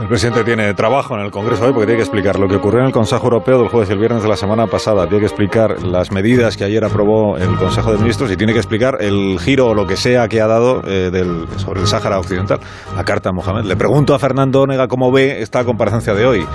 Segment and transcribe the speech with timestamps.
[0.00, 2.80] El presidente tiene trabajo en el Congreso hoy porque tiene que explicar lo que ocurrió
[2.80, 5.06] en el Consejo Europeo del jueves y el viernes de la semana pasada.
[5.06, 8.60] Tiene que explicar las medidas que ayer aprobó el Consejo de Ministros y tiene que
[8.60, 12.18] explicar el giro o lo que sea que ha dado eh, del, sobre el Sáhara
[12.18, 12.60] Occidental,
[12.96, 13.64] la carta a Mohamed.
[13.66, 16.46] Le pregunto a Fernando Onega cómo ve esta comparecencia de hoy.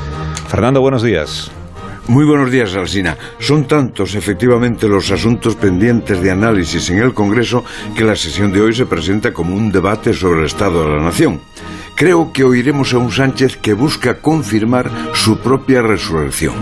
[0.47, 1.51] Fernando, buenos días.
[2.07, 3.15] Muy buenos días, Alsina.
[3.39, 7.63] Son tantos, efectivamente, los asuntos pendientes de análisis en el Congreso
[7.95, 11.03] que la sesión de hoy se presenta como un debate sobre el Estado de la
[11.03, 11.41] Nación.
[11.95, 16.53] Creo que oiremos a un Sánchez que busca confirmar su propia resurrección.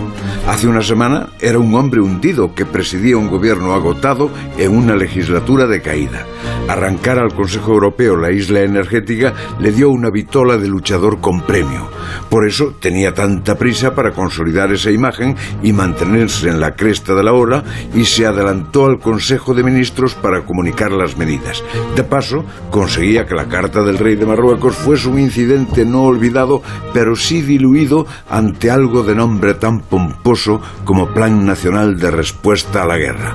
[0.46, 5.66] Hace una semana era un hombre hundido que presidía un gobierno agotado en una legislatura
[5.66, 6.24] decaída.
[6.68, 11.88] Arrancar al Consejo Europeo la isla energética le dio una vitola de luchador con premio.
[12.30, 17.24] Por eso tenía tanta prisa para consolidar esa imagen y mantenerse en la cresta de
[17.24, 21.62] la ola y se adelantó al Consejo de Ministros para comunicar las medidas.
[21.96, 26.62] De paso, conseguía que la Carta del Rey de Marruecos fuese un incidente no olvidado,
[26.92, 32.86] pero sí diluido ante algo de nombre tan pomposo como Plan Nacional de Respuesta a
[32.86, 33.34] la Guerra.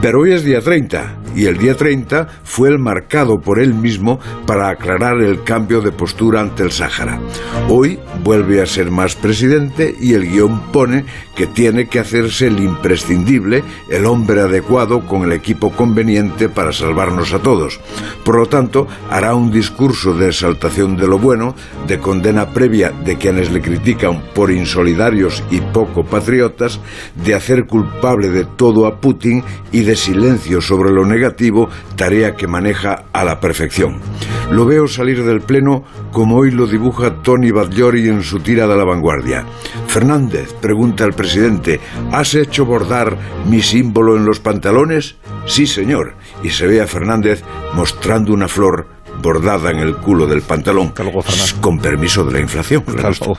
[0.00, 4.18] Pero hoy es día 30 y el día 30 fue el marcado por él mismo
[4.46, 7.20] para aclarar el cambio de postura ante el Sáhara.
[7.68, 12.60] Hoy vuelve a ser más presidente y el guion pone que tiene que hacerse el
[12.60, 17.80] imprescindible, el hombre adecuado con el equipo conveniente para salvarnos a todos.
[18.24, 21.54] Por lo tanto, hará un discurso de exaltación de lo bueno,
[21.86, 26.80] de condena previa de quienes le critican por insolidarios y poco patriotas,
[27.24, 29.42] de hacer culpable de todo a Putin
[29.72, 31.19] y de silencio sobre lo negativo,
[31.96, 34.00] tarea que maneja a la perfección.
[34.50, 38.76] Lo veo salir del Pleno como hoy lo dibuja Tony Badgiori en su tira de
[38.76, 39.44] la vanguardia.
[39.86, 41.80] Fernández, pregunta el presidente,
[42.12, 45.16] ¿has hecho bordar mi símbolo en los pantalones?
[45.46, 46.14] Sí, señor.
[46.42, 47.42] Y se ve a Fernández
[47.74, 48.86] mostrando una flor
[49.22, 50.92] bordada en el culo del pantalón.
[51.60, 52.84] Con permiso de la inflación.
[52.86, 53.38] Hasta luego.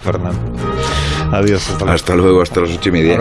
[1.31, 1.75] Adiós.
[1.87, 3.17] Hasta luego, hasta las ocho y media.